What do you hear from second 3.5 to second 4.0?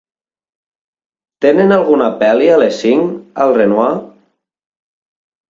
Renoir?